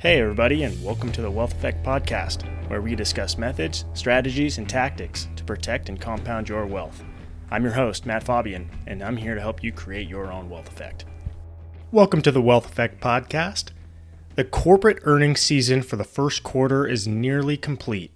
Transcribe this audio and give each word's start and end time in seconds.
Hey, 0.00 0.18
everybody, 0.22 0.62
and 0.62 0.82
welcome 0.82 1.12
to 1.12 1.20
the 1.20 1.30
Wealth 1.30 1.52
Effect 1.52 1.84
Podcast, 1.84 2.44
where 2.70 2.80
we 2.80 2.94
discuss 2.94 3.36
methods, 3.36 3.84
strategies, 3.92 4.56
and 4.56 4.66
tactics 4.66 5.28
to 5.36 5.44
protect 5.44 5.90
and 5.90 6.00
compound 6.00 6.48
your 6.48 6.64
wealth. 6.64 7.04
I'm 7.50 7.64
your 7.64 7.74
host, 7.74 8.06
Matt 8.06 8.24
Faubion, 8.24 8.70
and 8.86 9.02
I'm 9.02 9.18
here 9.18 9.34
to 9.34 9.42
help 9.42 9.62
you 9.62 9.72
create 9.72 10.08
your 10.08 10.32
own 10.32 10.48
wealth 10.48 10.68
effect. 10.68 11.04
Welcome 11.92 12.22
to 12.22 12.32
the 12.32 12.40
Wealth 12.40 12.64
Effect 12.64 13.02
Podcast. 13.02 13.72
The 14.36 14.44
corporate 14.44 15.00
earnings 15.02 15.40
season 15.40 15.82
for 15.82 15.96
the 15.96 16.04
first 16.04 16.42
quarter 16.42 16.86
is 16.86 17.06
nearly 17.06 17.58
complete, 17.58 18.14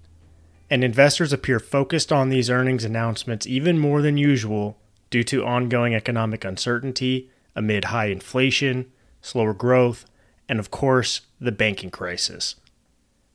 and 0.71 0.83
investors 0.83 1.35
appear 1.35 1.61
focused 1.61 2.11
on 2.11 2.31
these 2.31 2.49
earnings 2.49 2.87
announcements 2.87 3.47
even 3.47 3.79
more 3.79 4.01
than 4.01 4.17
usual 4.17 4.79
due 5.11 5.25
to 5.25 5.45
ongoing 5.45 5.95
economic 5.95 6.47
uncertainty 6.47 7.29
amid 7.55 7.85
high 7.85 8.07
inflation, 8.07 8.91
slower 9.21 9.53
growth, 9.53 10.07
and 10.49 10.59
of 10.59 10.71
course, 10.71 11.23
the 11.41 11.53
banking 11.53 11.91
crisis. 11.91 12.57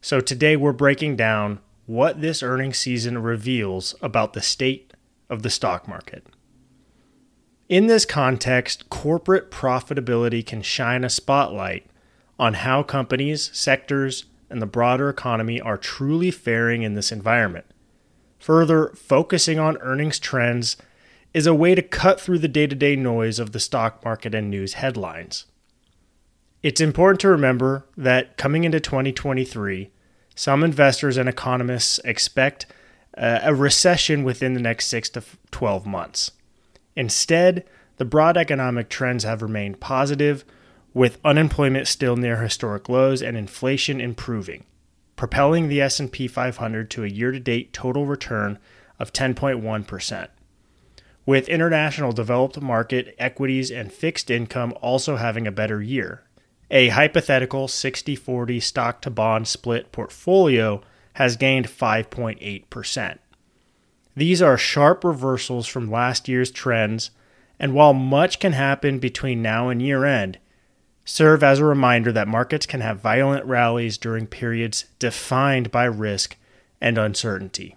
So 0.01 0.19
today 0.19 0.55
we're 0.55 0.71
breaking 0.71 1.15
down 1.15 1.59
what 1.85 2.21
this 2.21 2.43
earnings 2.43 2.77
season 2.77 3.17
reveals 3.17 3.95
about 4.01 4.33
the 4.33 4.41
state 4.41 4.93
of 5.29 5.43
the 5.43 5.49
stock 5.49 5.87
market. 5.87 6.25
In 7.67 7.87
this 7.87 8.05
context, 8.05 8.89
corporate 8.89 9.51
profitability 9.51 10.45
can 10.45 10.61
shine 10.61 11.03
a 11.03 11.09
spotlight 11.09 11.85
on 12.39 12.55
how 12.55 12.83
companies, 12.83 13.51
sectors, 13.53 14.25
and 14.49 14.61
the 14.61 14.65
broader 14.65 15.09
economy 15.09 15.61
are 15.61 15.77
truly 15.77 16.31
faring 16.31 16.81
in 16.81 16.95
this 16.95 17.11
environment. 17.11 17.65
Further, 18.39 18.93
focusing 18.95 19.59
on 19.59 19.77
earnings 19.79 20.17
trends 20.17 20.77
is 21.33 21.45
a 21.45 21.53
way 21.53 21.75
to 21.75 21.81
cut 21.81 22.19
through 22.19 22.39
the 22.39 22.47
day 22.47 22.65
to 22.65 22.75
day 22.75 22.95
noise 22.95 23.37
of 23.37 23.51
the 23.51 23.59
stock 23.59 24.03
market 24.03 24.33
and 24.33 24.49
news 24.49 24.73
headlines. 24.73 25.45
It's 26.61 26.81
important 26.81 27.21
to 27.21 27.29
remember 27.29 27.85
that 27.95 28.35
coming 28.35 28.65
into 28.65 28.81
2023, 28.81 29.91
some 30.35 30.63
investors 30.63 31.15
and 31.15 31.29
economists 31.29 31.99
expect 32.03 32.65
uh, 33.17 33.39
a 33.43 33.55
recession 33.55 34.23
within 34.23 34.53
the 34.53 34.59
next 34.59 34.87
6 34.87 35.09
to 35.11 35.23
12 35.51 35.85
months. 35.85 36.31
Instead, 36.95 37.65
the 37.95 38.05
broad 38.05 38.35
economic 38.35 38.89
trends 38.89 39.23
have 39.23 39.41
remained 39.41 39.79
positive, 39.79 40.43
with 40.93 41.19
unemployment 41.23 41.87
still 41.87 42.17
near 42.17 42.41
historic 42.41 42.89
lows 42.89 43.21
and 43.21 43.37
inflation 43.37 44.01
improving, 44.01 44.65
propelling 45.15 45.69
the 45.69 45.81
S&P 45.81 46.27
500 46.27 46.89
to 46.91 47.03
a 47.03 47.07
year-to-date 47.07 47.71
total 47.71 48.05
return 48.05 48.59
of 48.99 49.13
10.1%. 49.13 50.27
With 51.25 51.47
international 51.47 52.11
developed 52.11 52.59
market 52.59 53.15
equities 53.19 53.69
and 53.69 53.93
fixed 53.93 54.31
income 54.31 54.73
also 54.81 55.17
having 55.17 55.45
a 55.45 55.51
better 55.51 55.81
year, 55.81 56.23
a 56.71 56.89
hypothetical 56.89 57.67
60 57.67 58.15
40 58.15 58.59
stock 58.59 59.01
to 59.01 59.09
bond 59.09 59.47
split 59.47 59.91
portfolio 59.91 60.81
has 61.13 61.35
gained 61.35 61.67
5.8%. 61.67 63.17
These 64.15 64.41
are 64.41 64.57
sharp 64.57 65.03
reversals 65.03 65.67
from 65.67 65.91
last 65.91 66.27
year's 66.27 66.51
trends, 66.51 67.11
and 67.59 67.73
while 67.73 67.93
much 67.93 68.39
can 68.39 68.53
happen 68.53 68.99
between 68.99 69.41
now 69.41 69.69
and 69.69 69.81
year 69.81 70.05
end, 70.05 70.37
serve 71.05 71.43
as 71.43 71.59
a 71.59 71.65
reminder 71.65 72.11
that 72.11 72.27
markets 72.27 72.65
can 72.65 72.81
have 72.81 72.99
violent 72.99 73.45
rallies 73.45 73.97
during 73.97 74.27
periods 74.27 74.85
defined 74.99 75.71
by 75.71 75.85
risk 75.85 76.37
and 76.79 76.97
uncertainty. 76.97 77.75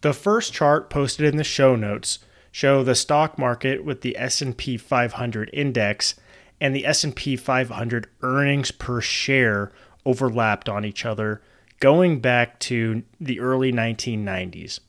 The 0.00 0.12
first 0.12 0.52
chart 0.52 0.88
posted 0.88 1.26
in 1.26 1.36
the 1.36 1.44
show 1.44 1.76
notes 1.76 2.18
show 2.50 2.82
the 2.82 2.94
stock 2.94 3.38
market 3.38 3.84
with 3.84 4.00
the 4.00 4.16
S&P 4.16 4.76
500 4.76 5.50
index 5.52 6.14
and 6.60 6.74
the 6.74 6.86
S&P 6.86 7.36
500 7.36 8.08
earnings 8.22 8.70
per 8.70 9.00
share 9.00 9.72
overlapped 10.04 10.68
on 10.68 10.84
each 10.84 11.04
other 11.04 11.42
going 11.80 12.20
back 12.20 12.58
to 12.60 13.02
the 13.20 13.40
early 13.40 13.72
1990s. 13.72 14.80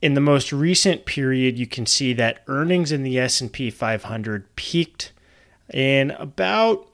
In 0.00 0.14
the 0.14 0.20
most 0.20 0.52
recent 0.52 1.04
period, 1.04 1.58
you 1.58 1.66
can 1.66 1.86
see 1.86 2.12
that 2.14 2.42
earnings 2.48 2.90
in 2.90 3.02
the 3.02 3.18
S&P 3.18 3.70
500 3.70 4.56
peaked 4.56 5.12
in 5.72 6.10
about 6.12 6.88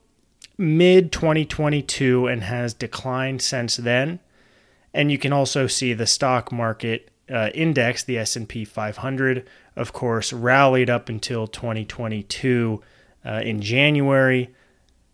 mid 0.58 1.12
2022 1.12 2.26
and 2.26 2.42
has 2.42 2.74
declined 2.74 3.40
since 3.40 3.76
then. 3.76 4.20
And 4.92 5.10
you 5.12 5.18
can 5.18 5.32
also 5.32 5.66
see 5.66 5.92
the 5.92 6.06
stock 6.06 6.50
market 6.50 7.10
uh, 7.30 7.50
index, 7.54 8.02
the 8.02 8.18
S&P 8.18 8.64
500, 8.64 9.46
of 9.76 9.92
course, 9.92 10.32
rallied 10.32 10.90
up 10.90 11.08
until 11.08 11.46
2022 11.46 12.82
uh, 13.28 13.40
in 13.44 13.60
January, 13.60 14.54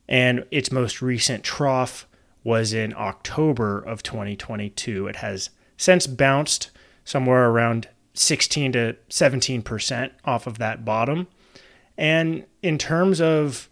and 0.09 0.45
its 0.51 0.71
most 0.71 1.03
recent 1.03 1.43
trough 1.43 2.07
was 2.45 2.73
in 2.73 2.95
October 2.97 3.81
of 3.81 4.03
2022. 4.03 5.09
It 5.09 5.17
has 5.17 5.51
since 5.77 6.07
bounced 6.07 6.71
somewhere 7.05 7.49
around 7.49 7.89
16 8.15 8.73
to 8.73 8.97
17 9.09 9.63
percent 9.63 10.13
off 10.25 10.47
of 10.47 10.59
that 10.59 10.85
bottom. 10.85 11.27
And 11.99 12.45
in 12.63 12.79
terms 12.79 13.21
of 13.21 13.69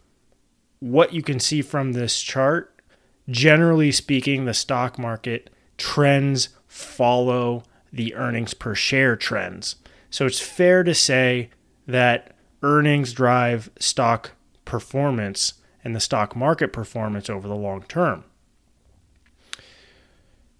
what 0.80 1.12
you 1.12 1.22
can 1.22 1.38
see 1.38 1.62
from 1.62 1.92
this 1.92 2.20
chart, 2.20 2.80
generally 3.28 3.92
speaking, 3.92 4.44
the 4.44 4.54
stock 4.54 4.98
market 4.98 5.50
trends 5.78 6.48
follow 6.66 7.62
the 7.92 8.14
earnings 8.14 8.54
per 8.54 8.74
share 8.74 9.14
trends. 9.16 9.76
So 10.10 10.26
it's 10.26 10.40
fair 10.40 10.82
to 10.82 10.94
say 10.94 11.50
that 11.86 12.31
earnings 12.62 13.12
drive 13.12 13.70
stock 13.78 14.32
performance 14.64 15.54
and 15.84 15.94
the 15.94 16.00
stock 16.00 16.36
market 16.36 16.72
performance 16.72 17.28
over 17.28 17.48
the 17.48 17.54
long 17.54 17.82
term. 17.82 18.24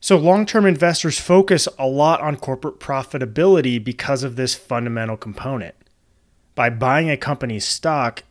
So, 0.01 0.17
long 0.17 0.47
term 0.47 0.67
investors 0.67 1.21
focus 1.21 1.69
a 1.79 1.87
lot 1.87 2.21
on 2.21 2.37
corporate 2.37 2.81
profitability 2.81 3.83
because 3.83 4.25
of 4.25 4.35
this 4.35 4.55
fundamental 4.55 5.17
component. 5.17 5.77
By 6.55 6.71
buying 6.71 7.09
a 7.09 7.17
company's 7.17 7.65
stock, 7.65 8.25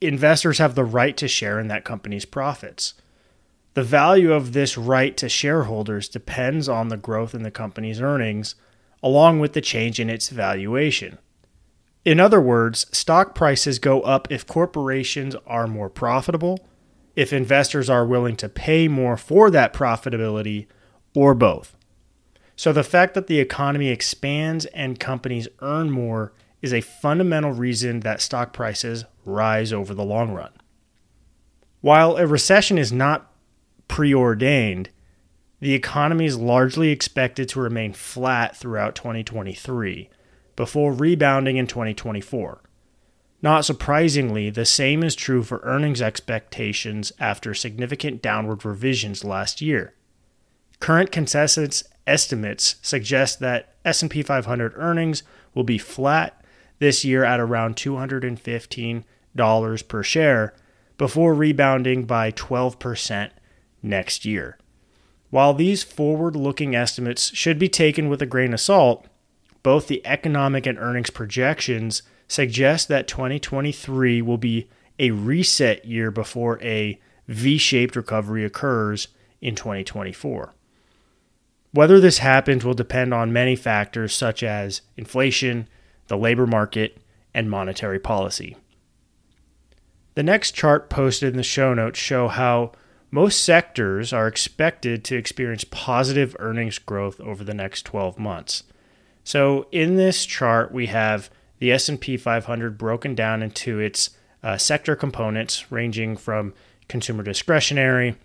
investors 0.00 0.58
have 0.58 0.74
the 0.74 0.84
right 0.84 1.16
to 1.16 1.28
share 1.28 1.60
in 1.60 1.68
that 1.68 1.84
company's 1.84 2.24
profits. 2.24 2.94
The 3.74 3.84
value 3.84 4.32
of 4.32 4.52
this 4.52 4.76
right 4.76 5.16
to 5.16 5.28
shareholders 5.28 6.08
depends 6.08 6.68
on 6.68 6.88
the 6.88 6.96
growth 6.96 7.34
in 7.34 7.42
the 7.42 7.50
company's 7.50 8.00
earnings, 8.00 8.54
along 9.02 9.40
with 9.40 9.54
the 9.54 9.60
change 9.60 9.98
in 9.98 10.10
its 10.10 10.28
valuation. 10.28 11.18
In 12.04 12.18
other 12.18 12.40
words, 12.40 12.86
stock 12.90 13.34
prices 13.34 13.78
go 13.78 14.00
up 14.02 14.30
if 14.30 14.46
corporations 14.46 15.36
are 15.46 15.68
more 15.68 15.88
profitable, 15.88 16.66
if 17.14 17.32
investors 17.32 17.88
are 17.88 18.06
willing 18.06 18.36
to 18.36 18.48
pay 18.48 18.88
more 18.88 19.16
for 19.16 19.50
that 19.50 19.72
profitability, 19.72 20.66
or 21.14 21.34
both. 21.34 21.76
So 22.56 22.72
the 22.72 22.82
fact 22.82 23.14
that 23.14 23.28
the 23.28 23.38
economy 23.38 23.88
expands 23.88 24.66
and 24.66 24.98
companies 24.98 25.48
earn 25.60 25.90
more 25.90 26.32
is 26.60 26.72
a 26.72 26.80
fundamental 26.80 27.52
reason 27.52 28.00
that 28.00 28.20
stock 28.20 28.52
prices 28.52 29.04
rise 29.24 29.72
over 29.72 29.94
the 29.94 30.04
long 30.04 30.32
run. 30.32 30.52
While 31.80 32.16
a 32.16 32.26
recession 32.26 32.78
is 32.78 32.92
not 32.92 33.30
preordained, 33.88 34.90
the 35.60 35.74
economy 35.74 36.24
is 36.24 36.36
largely 36.36 36.90
expected 36.90 37.48
to 37.50 37.60
remain 37.60 37.92
flat 37.92 38.56
throughout 38.56 38.96
2023 38.96 40.08
before 40.62 40.92
rebounding 40.92 41.56
in 41.56 41.66
2024. 41.66 42.60
Not 43.42 43.64
surprisingly, 43.64 44.48
the 44.48 44.64
same 44.64 45.02
is 45.02 45.16
true 45.16 45.42
for 45.42 45.58
earnings 45.64 46.00
expectations 46.00 47.10
after 47.18 47.52
significant 47.52 48.22
downward 48.22 48.64
revisions 48.64 49.24
last 49.24 49.60
year. 49.60 49.94
Current 50.78 51.10
consensus 51.10 51.82
estimates 52.06 52.76
suggest 52.80 53.40
that 53.40 53.74
S&P 53.84 54.22
500 54.22 54.74
earnings 54.76 55.24
will 55.52 55.64
be 55.64 55.78
flat 55.78 56.40
this 56.78 57.04
year 57.04 57.24
at 57.24 57.40
around 57.40 57.74
$215 57.74 59.88
per 59.88 60.02
share 60.04 60.54
before 60.96 61.34
rebounding 61.34 62.04
by 62.04 62.30
12% 62.30 63.30
next 63.82 64.24
year. 64.24 64.58
While 65.30 65.54
these 65.54 65.82
forward-looking 65.82 66.76
estimates 66.76 67.34
should 67.34 67.58
be 67.58 67.68
taken 67.68 68.08
with 68.08 68.22
a 68.22 68.26
grain 68.26 68.54
of 68.54 68.60
salt, 68.60 69.08
both 69.62 69.88
the 69.88 70.04
economic 70.06 70.66
and 70.66 70.78
earnings 70.78 71.10
projections 71.10 72.02
suggest 72.28 72.88
that 72.88 73.08
2023 73.08 74.22
will 74.22 74.38
be 74.38 74.68
a 74.98 75.10
reset 75.10 75.84
year 75.84 76.10
before 76.10 76.60
a 76.62 77.00
V 77.28 77.58
shaped 77.58 77.96
recovery 77.96 78.44
occurs 78.44 79.08
in 79.40 79.54
2024. 79.54 80.54
Whether 81.72 82.00
this 82.00 82.18
happens 82.18 82.64
will 82.64 82.74
depend 82.74 83.14
on 83.14 83.32
many 83.32 83.56
factors 83.56 84.14
such 84.14 84.42
as 84.42 84.82
inflation, 84.96 85.68
the 86.08 86.18
labor 86.18 86.46
market, 86.46 86.98
and 87.34 87.50
monetary 87.50 87.98
policy. 87.98 88.56
The 90.14 90.22
next 90.22 90.52
chart 90.52 90.90
posted 90.90 91.30
in 91.32 91.38
the 91.38 91.42
show 91.42 91.72
notes 91.72 91.98
show 91.98 92.28
how 92.28 92.72
most 93.10 93.42
sectors 93.42 94.12
are 94.12 94.26
expected 94.26 95.04
to 95.04 95.16
experience 95.16 95.64
positive 95.64 96.36
earnings 96.38 96.78
growth 96.78 97.20
over 97.20 97.42
the 97.44 97.54
next 97.54 97.82
12 97.82 98.18
months. 98.18 98.64
So 99.24 99.66
in 99.70 99.96
this 99.96 100.26
chart, 100.26 100.72
we 100.72 100.86
have 100.86 101.30
the 101.58 101.72
S&P 101.72 102.16
500 102.16 102.76
broken 102.76 103.14
down 103.14 103.42
into 103.42 103.78
its 103.78 104.10
uh, 104.42 104.56
sector 104.56 104.96
components, 104.96 105.70
ranging 105.70 106.16
from 106.16 106.54
consumer 106.88 107.22
discretionary, 107.22 108.16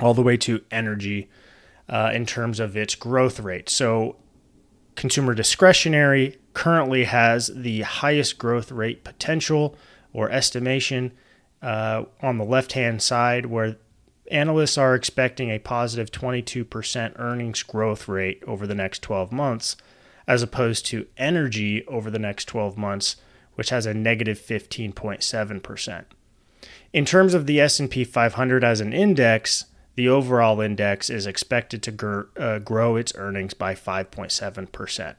all 0.00 0.14
the 0.14 0.22
way 0.22 0.36
to 0.38 0.62
energy 0.70 1.28
uh, 1.88 2.10
in 2.12 2.26
terms 2.26 2.58
of 2.58 2.76
its 2.76 2.94
growth 2.94 3.38
rate. 3.38 3.68
So, 3.68 4.16
consumer 4.96 5.34
discretionary 5.34 6.38
currently 6.54 7.04
has 7.04 7.50
the 7.54 7.82
highest 7.82 8.38
growth 8.38 8.70
rate 8.70 9.04
potential 9.04 9.76
or 10.12 10.30
estimation 10.30 11.12
uh, 11.62 12.04
on 12.20 12.38
the 12.38 12.44
left 12.44 12.72
hand 12.72 13.00
side, 13.00 13.46
where 13.46 13.76
analysts 14.30 14.76
are 14.76 14.94
expecting 14.94 15.50
a 15.50 15.58
positive 15.58 16.10
22% 16.10 17.18
earnings 17.18 17.62
growth 17.62 18.08
rate 18.08 18.42
over 18.46 18.66
the 18.66 18.74
next 18.74 19.02
12 19.02 19.30
months, 19.30 19.76
as 20.26 20.42
opposed 20.42 20.86
to 20.86 21.06
energy 21.16 21.84
over 21.86 22.10
the 22.10 22.18
next 22.18 22.46
12 22.46 22.76
months, 22.76 23.16
which 23.54 23.70
has 23.70 23.86
a 23.86 23.94
negative 23.94 24.38
15.7%. 24.38 26.04
In 26.92 27.04
terms 27.04 27.34
of 27.34 27.46
the 27.46 27.60
S&P 27.60 28.04
500 28.04 28.64
as 28.64 28.80
an 28.80 28.92
index, 28.92 29.66
the 29.94 30.08
overall 30.08 30.60
index 30.60 31.10
is 31.10 31.26
expected 31.26 31.82
to 31.82 31.90
gr- 31.90 32.22
uh, 32.36 32.58
grow 32.58 32.96
its 32.96 33.12
earnings 33.16 33.54
by 33.54 33.74
5.7%. 33.74 35.14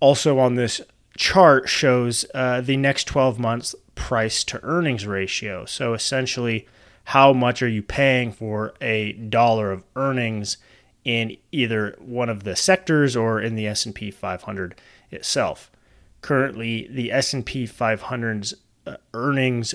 Also 0.00 0.38
on 0.38 0.54
this 0.54 0.80
chart 1.16 1.68
shows 1.68 2.24
uh, 2.34 2.60
the 2.60 2.76
next 2.76 3.04
12 3.04 3.38
months 3.38 3.74
price 3.94 4.44
to 4.44 4.62
earnings 4.62 5.06
ratio. 5.06 5.64
So 5.64 5.94
essentially, 5.94 6.66
how 7.04 7.32
much 7.32 7.62
are 7.62 7.68
you 7.68 7.82
paying 7.82 8.32
for 8.32 8.74
a 8.80 9.12
dollar 9.12 9.70
of 9.70 9.84
earnings 9.94 10.56
in 11.04 11.36
either 11.52 11.94
one 11.98 12.28
of 12.28 12.42
the 12.44 12.56
sectors 12.56 13.16
or 13.16 13.40
in 13.40 13.54
the 13.54 13.66
S&P 13.66 14.10
500 14.10 14.78
itself? 15.10 15.70
Currently, 16.20 16.88
the 16.90 17.10
S&P 17.12 17.66
500's 17.66 18.54
uh, 18.86 18.96
earnings 19.12 19.74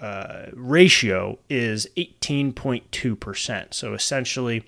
uh, 0.00 0.46
ratio 0.54 1.38
is 1.48 1.86
18.2%. 1.96 3.74
So 3.74 3.94
essentially, 3.94 4.64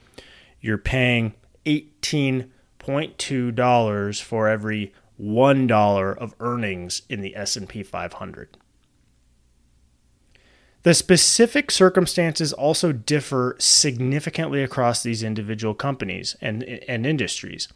you're 0.60 0.78
paying 0.78 1.34
$18.2 1.64 4.22
for 4.22 4.48
every 4.48 4.92
$1 5.20 6.16
of 6.18 6.34
earnings 6.40 7.02
in 7.08 7.20
the 7.20 7.36
S&P 7.36 7.82
500. 7.82 8.56
The 10.82 10.94
specific 10.94 11.70
circumstances 11.70 12.52
also 12.52 12.90
differ 12.90 13.54
significantly 13.58 14.62
across 14.64 15.02
these 15.02 15.22
individual 15.22 15.74
companies 15.74 16.36
and, 16.40 16.64
and 16.64 17.06
industries. 17.06 17.68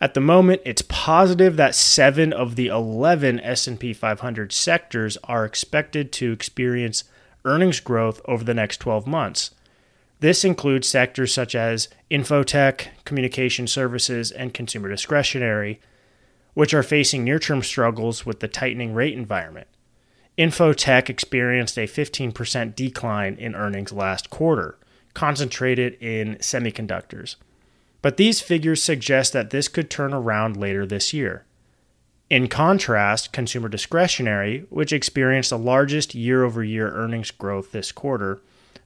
At 0.00 0.14
the 0.14 0.20
moment, 0.20 0.62
it's 0.64 0.82
positive 0.82 1.56
that 1.56 1.76
7 1.76 2.32
of 2.32 2.56
the 2.56 2.66
11 2.66 3.38
S&P 3.38 3.92
500 3.92 4.52
sectors 4.52 5.16
are 5.24 5.44
expected 5.44 6.10
to 6.12 6.32
experience 6.32 7.04
earnings 7.44 7.78
growth 7.78 8.20
over 8.24 8.42
the 8.42 8.54
next 8.54 8.78
12 8.78 9.06
months. 9.06 9.52
This 10.18 10.44
includes 10.44 10.88
sectors 10.88 11.32
such 11.32 11.54
as 11.54 11.88
infotech, 12.10 12.88
communication 13.04 13.68
services, 13.68 14.32
and 14.32 14.52
consumer 14.52 14.88
discretionary, 14.88 15.80
which 16.54 16.74
are 16.74 16.82
facing 16.82 17.22
near-term 17.22 17.62
struggles 17.62 18.26
with 18.26 18.40
the 18.40 18.48
tightening 18.48 18.94
rate 18.94 19.14
environment. 19.14 19.68
Infotech 20.38 21.10
experienced 21.10 21.76
a 21.76 21.86
15% 21.86 22.74
decline 22.74 23.34
in 23.34 23.54
earnings 23.54 23.92
last 23.92 24.30
quarter, 24.30 24.78
concentrated 25.14 25.94
in 26.00 26.36
semiconductors. 26.36 27.36
But 28.00 28.16
these 28.16 28.40
figures 28.40 28.82
suggest 28.82 29.32
that 29.32 29.50
this 29.50 29.68
could 29.68 29.90
turn 29.90 30.12
around 30.12 30.56
later 30.56 30.86
this 30.86 31.12
year. 31.12 31.44
In 32.30 32.48
contrast, 32.48 33.32
consumer 33.32 33.68
discretionary, 33.68 34.64
which 34.70 34.92
experienced 34.92 35.50
the 35.50 35.58
largest 35.58 36.14
year 36.14 36.44
over 36.44 36.64
year 36.64 36.90
earnings 36.90 37.30
growth 37.30 37.72
this 37.72 37.92
quarter, 37.92 38.40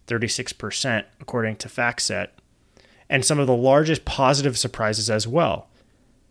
36% 0.09 1.05
according 1.21 1.55
to 1.57 1.69
FactSet, 1.69 2.29
and 3.09 3.25
some 3.25 3.39
of 3.39 3.47
the 3.47 3.55
largest 3.55 4.05
positive 4.05 4.59
surprises 4.59 5.09
as 5.09 5.29
well. 5.29 5.69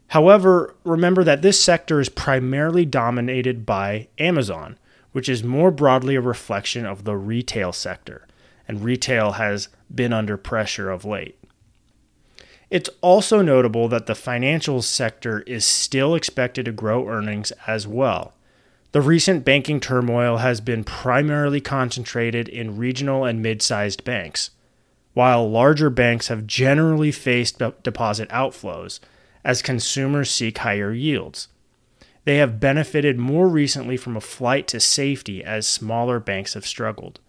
However, 0.10 0.76
remember 0.84 1.24
that 1.24 1.42
this 1.42 1.60
sector 1.60 2.02
is 2.02 2.10
primarily 2.10 2.86
dominated 2.86 3.66
by 3.66 4.10
Amazon, 4.20 4.78
which 5.16 5.30
is 5.30 5.46
more 5.46 5.72
broadly 5.72 6.16
a 6.16 6.20
reflection 6.20 6.86
of 6.86 7.06
the 7.06 7.16
retail 7.16 7.72
sector, 7.72 8.28
and 8.68 8.84
retail 8.84 9.32
has 9.32 9.70
been 9.90 10.12
under 10.12 10.36
pressure 10.36 10.92
of 10.92 11.06
late. 11.06 11.42
It's 12.70 12.90
also 13.00 13.42
notable 13.42 13.88
that 13.88 14.08
the 14.08 14.14
financial 14.14 14.82
sector 14.82 15.40
is 15.48 15.64
still 15.64 16.16
expected 16.16 16.66
to 16.66 16.74
grow 16.74 17.08
earnings 17.08 17.54
as 17.66 17.88
well. 17.88 18.34
The 18.92 19.00
recent 19.00 19.46
banking 19.46 19.80
turmoil 19.80 20.40
has 20.40 20.60
been 20.60 20.84
primarily 20.84 21.62
concentrated 21.62 22.50
in 22.50 22.76
regional 22.76 23.24
and 23.24 23.42
mid 23.42 23.62
sized 23.62 24.04
banks, 24.04 24.50
while 25.14 25.50
larger 25.50 25.90
banks 25.90 26.28
have 26.28 26.46
generally 26.46 27.14
faced 27.14 27.60
deposit 27.84 28.28
outflows 28.32 29.00
as 29.46 29.62
consumers 29.62 30.30
seek 30.30 30.58
higher 30.58 30.92
yields. 30.92 31.48
They 32.26 32.38
have 32.38 32.60
benefited 32.60 33.20
more 33.20 33.48
recently 33.48 33.98
from 33.98 34.18
a 34.18 34.22
flight 34.22 34.68
to 34.70 34.80
safety 34.80 35.44
as 35.44 35.68
smaller 35.68 36.20
banks 36.20 36.56
have 36.56 36.66
struggled. 36.66 37.20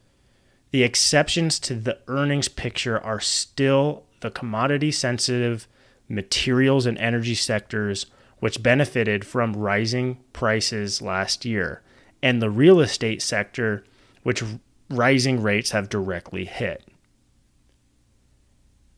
The 0.70 0.82
exceptions 0.82 1.58
to 1.60 1.74
the 1.74 1.98
earnings 2.08 2.48
picture 2.48 2.98
are 2.98 3.20
still 3.20 4.04
the 4.20 4.30
commodity 4.30 4.90
sensitive 4.90 5.68
materials 6.08 6.86
and 6.86 6.96
energy 6.98 7.34
sectors, 7.34 8.06
which 8.40 8.62
benefited 8.62 9.26
from 9.26 9.52
rising 9.52 10.18
prices 10.32 11.02
last 11.02 11.44
year, 11.44 11.82
and 12.22 12.40
the 12.40 12.50
real 12.50 12.80
estate 12.80 13.20
sector, 13.20 13.84
which 14.22 14.42
rising 14.88 15.42
rates 15.42 15.72
have 15.72 15.90
directly 15.90 16.46
hit. 16.46 16.84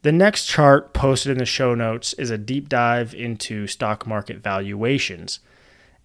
The 0.02 0.12
next 0.12 0.46
chart 0.46 0.94
posted 0.94 1.32
in 1.32 1.38
the 1.38 1.44
show 1.44 1.74
notes 1.74 2.12
is 2.14 2.30
a 2.30 2.38
deep 2.38 2.68
dive 2.68 3.14
into 3.14 3.66
stock 3.66 4.06
market 4.06 4.38
valuations 4.38 5.40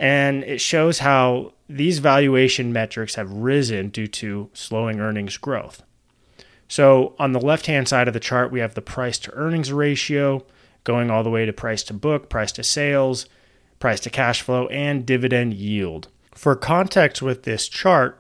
and 0.04 0.44
it 0.44 0.60
shows 0.60 1.00
how 1.00 1.54
these 1.70 2.00
valuation 2.00 2.74
metrics 2.74 3.16
have 3.16 3.32
risen 3.32 3.88
due 3.88 4.06
to 4.06 4.50
slowing 4.52 5.00
earnings 5.00 5.38
growth. 5.38 5.82
So, 6.68 7.16
on 7.20 7.32
the 7.32 7.40
left 7.40 7.68
hand 7.68 7.88
side 7.88 8.10
of 8.10 8.14
the 8.14 8.20
chart, 8.20 8.52
we 8.52 8.60
have 8.60 8.74
the 8.74 8.82
price 8.82 9.18
to 9.20 9.34
earnings 9.34 9.72
ratio 9.72 10.44
going 10.84 11.10
all 11.10 11.24
the 11.24 11.30
way 11.30 11.46
to 11.46 11.54
price 11.54 11.84
to 11.84 11.94
book, 11.94 12.28
price 12.28 12.52
to 12.52 12.64
sales, 12.64 13.28
price 13.80 14.02
to 14.02 14.10
cash 14.10 14.42
flow, 14.42 14.68
and 14.68 15.06
dividend 15.06 15.54
yield. 15.54 16.10
For 16.34 16.58
context 16.58 17.22
with 17.22 17.44
this 17.44 17.70
chart, 17.70 18.20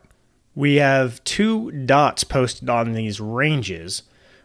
we 0.55 0.75
have 0.75 1.21
two 1.25 1.69
dots 1.69 2.23
posted 2.23 2.69
on 2.69 2.93
these 2.93 3.19
ranges, 3.19 4.03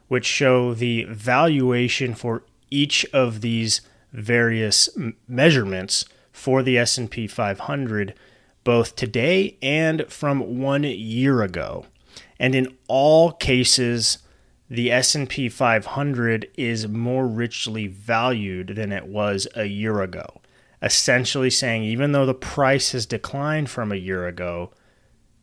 which 0.09 0.27
show 0.27 0.75
the 0.75 1.05
valuation 1.05 2.17
for 2.17 2.43
each 2.69 3.07
of 3.13 3.43
these 3.43 3.81
various 4.13 4.89
measurements 5.29 6.05
for 6.39 6.63
the 6.63 6.79
S&P 6.79 7.27
500 7.27 8.15
both 8.63 8.95
today 8.95 9.59
and 9.61 10.11
from 10.11 10.61
1 10.61 10.85
year 10.85 11.43
ago. 11.43 11.85
And 12.39 12.55
in 12.55 12.77
all 12.87 13.33
cases 13.33 14.19
the 14.71 14.93
S&P 14.93 15.49
500 15.49 16.49
is 16.57 16.87
more 16.87 17.27
richly 17.27 17.87
valued 17.87 18.77
than 18.77 18.93
it 18.93 19.07
was 19.07 19.49
a 19.57 19.65
year 19.65 20.01
ago. 20.01 20.41
Essentially 20.81 21.51
saying 21.51 21.83
even 21.83 22.13
though 22.13 22.27
the 22.27 22.35
price 22.35 22.93
has 22.93 23.05
declined 23.05 23.69
from 23.69 23.91
a 23.91 23.97
year 23.97 24.27
ago, 24.27 24.71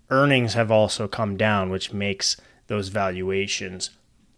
earnings 0.09 0.53
have 0.53 0.71
also 0.71 1.07
come 1.07 1.35
down 1.35 1.69
which 1.69 1.91
makes 1.91 2.37
those 2.67 2.87
valuations 2.87 3.89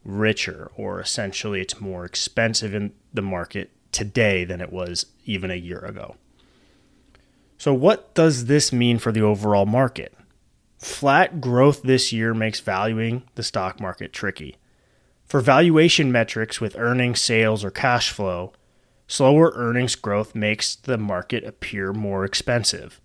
richer 0.03 0.71
or 0.75 0.99
essentially 0.99 1.61
it's 1.61 1.79
more 1.79 2.03
expensive 2.03 2.73
in 2.73 2.93
the 3.13 3.21
market 3.21 3.69
today 3.91 4.43
than 4.43 4.59
it 4.59 4.71
was 4.71 5.05
even 5.25 5.51
a 5.51 5.55
year 5.55 5.79
ago. 5.79 6.15
So, 7.67 7.74
what 7.74 8.13
does 8.13 8.45
this 8.45 8.71
mean 8.71 8.97
for 8.97 9.12
the 9.12 9.24
overall 9.24 9.65
market? 9.65 10.13
Flat 10.77 11.41
growth 11.41 11.81
this 11.81 12.13
year 12.13 12.33
makes 12.33 12.62
valuing 12.62 13.24
the 13.36 13.43
stock 13.43 13.81
market 13.81 14.13
tricky. 14.13 14.55
For 15.25 15.41
valuation 15.41 16.09
metrics 16.09 16.62
with 16.62 16.77
earnings, 16.77 17.19
sales, 17.19 17.65
or 17.65 17.69
cash 17.69 18.09
flow, 18.09 18.53
slower 19.05 19.51
earnings 19.53 19.95
growth 19.95 20.33
makes 20.33 20.75
the 20.77 20.97
market 20.97 21.43
appear 21.43 21.91
more 21.91 22.24
expensive, 22.24 23.01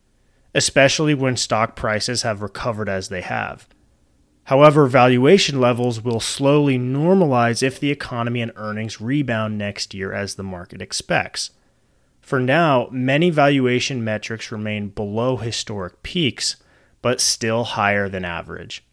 especially 0.54 1.14
when 1.14 1.37
stock 1.37 1.75
prices 1.75 2.23
have 2.23 2.40
recovered 2.40 2.88
as 2.88 3.09
they 3.09 3.23
have. 3.23 3.66
However, 4.45 4.87
valuation 4.87 5.61
levels 5.61 6.00
will 6.00 6.21
slowly 6.21 6.78
normalize 6.78 7.64
if 7.64 7.81
the 7.81 7.90
economy 7.90 8.40
and 8.40 8.52
earnings 8.54 9.00
rebound 9.00 9.59
next 9.59 9.92
year 9.92 10.12
as 10.12 10.37
the 10.37 10.45
market 10.45 10.81
expects. 10.81 11.50
For 12.23 12.41
now, 12.41 12.88
many 12.91 13.29
valuation 13.29 14.02
metrics 14.02 14.50
remain 14.50 14.88
below 14.88 15.37
historic 15.37 16.02
peaks, 16.02 16.57
but 17.02 17.21
still 17.21 17.64
higher 17.64 18.09
than 18.09 18.25
average. 18.25 18.85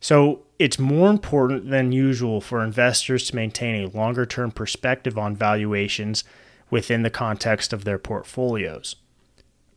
So 0.00 0.42
it's 0.58 0.78
more 0.78 1.10
important 1.10 1.70
than 1.70 1.92
usual 1.92 2.40
for 2.40 2.64
investors 2.64 3.28
to 3.28 3.36
maintain 3.36 3.84
a 3.84 3.96
longer 3.96 4.24
term 4.24 4.50
perspective 4.50 5.18
on 5.18 5.36
valuations 5.36 6.24
within 6.70 7.02
the 7.02 7.10
context 7.10 7.72
of 7.72 7.84
their 7.84 7.98
portfolios. 7.98 8.96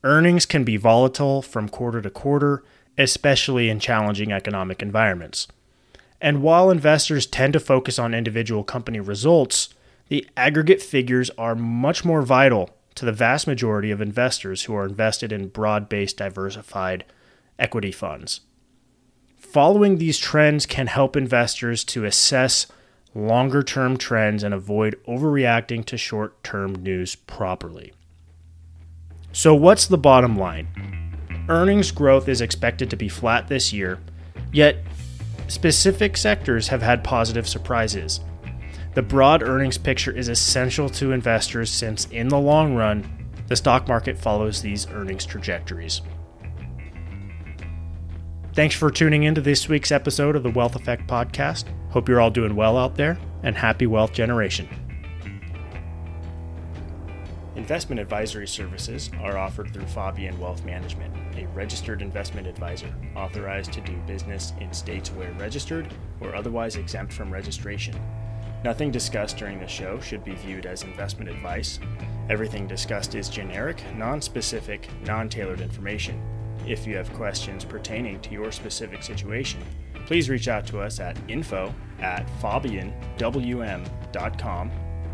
Earnings 0.03 0.45
can 0.45 0.63
be 0.63 0.77
volatile 0.77 1.41
from 1.41 1.69
quarter 1.69 2.01
to 2.01 2.09
quarter, 2.09 2.63
especially 2.97 3.69
in 3.69 3.79
challenging 3.79 4.31
economic 4.31 4.81
environments. 4.81 5.47
And 6.19 6.41
while 6.41 6.69
investors 6.69 7.25
tend 7.25 7.53
to 7.53 7.59
focus 7.59 7.99
on 7.99 8.13
individual 8.13 8.63
company 8.63 8.99
results, 8.99 9.69
the 10.11 10.27
aggregate 10.35 10.81
figures 10.81 11.29
are 11.37 11.55
much 11.55 12.03
more 12.03 12.21
vital 12.21 12.69
to 12.95 13.05
the 13.05 13.13
vast 13.13 13.47
majority 13.47 13.91
of 13.91 14.01
investors 14.01 14.63
who 14.63 14.75
are 14.75 14.85
invested 14.85 15.31
in 15.31 15.47
broad 15.47 15.87
based 15.87 16.17
diversified 16.17 17.05
equity 17.57 17.93
funds. 17.93 18.41
Following 19.37 19.99
these 19.99 20.17
trends 20.17 20.65
can 20.65 20.87
help 20.87 21.15
investors 21.15 21.85
to 21.85 22.03
assess 22.03 22.67
longer 23.15 23.63
term 23.63 23.95
trends 23.95 24.43
and 24.43 24.53
avoid 24.53 24.99
overreacting 25.07 25.85
to 25.85 25.97
short 25.97 26.43
term 26.43 26.75
news 26.75 27.15
properly. 27.15 27.93
So, 29.31 29.55
what's 29.55 29.87
the 29.87 29.97
bottom 29.97 30.35
line? 30.35 30.67
Earnings 31.47 31.89
growth 31.89 32.27
is 32.27 32.41
expected 32.41 32.89
to 32.89 32.97
be 32.97 33.07
flat 33.07 33.47
this 33.47 33.71
year, 33.71 33.97
yet 34.51 34.75
specific 35.47 36.17
sectors 36.17 36.67
have 36.67 36.81
had 36.81 37.01
positive 37.01 37.47
surprises. 37.47 38.19
The 38.93 39.01
broad 39.01 39.41
earnings 39.41 39.77
picture 39.77 40.11
is 40.11 40.27
essential 40.27 40.89
to 40.89 41.13
investors 41.13 41.69
since, 41.69 42.05
in 42.07 42.27
the 42.27 42.37
long 42.37 42.75
run, 42.75 43.29
the 43.47 43.55
stock 43.55 43.87
market 43.87 44.17
follows 44.17 44.61
these 44.61 44.85
earnings 44.89 45.25
trajectories. 45.25 46.01
Thanks 48.53 48.75
for 48.75 48.91
tuning 48.91 49.23
in 49.23 49.33
to 49.35 49.41
this 49.41 49.69
week's 49.69 49.93
episode 49.93 50.35
of 50.35 50.43
the 50.43 50.49
Wealth 50.49 50.75
Effect 50.75 51.07
Podcast. 51.07 51.65
Hope 51.91 52.09
you're 52.09 52.19
all 52.19 52.29
doing 52.29 52.53
well 52.53 52.77
out 52.77 52.95
there 52.95 53.17
and 53.43 53.55
happy 53.55 53.87
wealth 53.87 54.11
generation. 54.11 54.67
Investment 57.55 58.01
advisory 58.01 58.47
services 58.47 59.09
are 59.21 59.37
offered 59.37 59.73
through 59.73 59.85
Faubion 59.85 60.37
Wealth 60.37 60.65
Management, 60.65 61.13
a 61.37 61.47
registered 61.53 62.01
investment 62.01 62.45
advisor 62.45 62.93
authorized 63.15 63.71
to 63.71 63.81
do 63.81 63.95
business 64.05 64.51
in 64.59 64.73
states 64.73 65.11
where 65.11 65.31
registered 65.33 65.93
or 66.19 66.35
otherwise 66.35 66.75
exempt 66.75 67.13
from 67.13 67.31
registration. 67.31 67.95
Nothing 68.63 68.91
discussed 68.91 69.37
during 69.37 69.59
the 69.59 69.67
show 69.67 69.99
should 69.99 70.23
be 70.23 70.35
viewed 70.35 70.67
as 70.67 70.83
investment 70.83 71.29
advice. 71.29 71.79
Everything 72.29 72.67
discussed 72.67 73.15
is 73.15 73.27
generic, 73.27 73.83
non 73.95 74.21
specific, 74.21 74.87
non 75.05 75.27
tailored 75.29 75.61
information. 75.61 76.21
If 76.67 76.85
you 76.85 76.95
have 76.95 77.11
questions 77.13 77.65
pertaining 77.65 78.19
to 78.21 78.29
your 78.31 78.51
specific 78.51 79.01
situation, 79.01 79.63
please 80.05 80.29
reach 80.29 80.47
out 80.47 80.67
to 80.67 80.79
us 80.79 80.99
at 80.99 81.17
info 81.27 81.73
at 81.99 82.27
faubionwm.com 82.39 84.71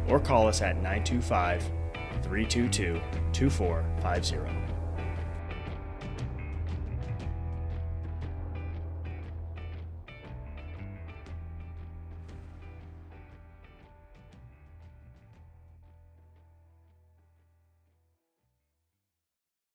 or 0.10 0.20
call 0.20 0.48
us 0.48 0.62
at 0.62 0.76
925 0.76 1.64
322 2.24 3.00
2450. 3.32 4.67